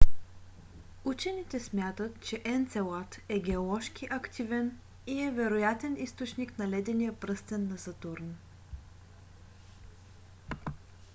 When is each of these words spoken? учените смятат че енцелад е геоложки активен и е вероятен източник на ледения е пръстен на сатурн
учените 1.05 1.59
смятат 1.59 2.21
че 2.21 2.41
енцелад 2.45 3.17
е 3.29 3.39
геоложки 3.39 4.07
активен 4.11 4.77
и 5.07 5.21
е 5.21 5.31
вероятен 5.31 5.97
източник 5.97 6.59
на 6.59 6.69
ледения 6.69 7.11
е 7.11 7.15
пръстен 7.15 7.67
на 7.69 7.77
сатурн 7.77 8.35